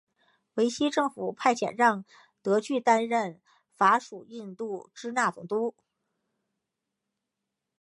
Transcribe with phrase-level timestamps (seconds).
[0.55, 2.03] 维希政府派遣让
[2.41, 3.39] 德句担任
[3.75, 5.75] 法属印度支那总督。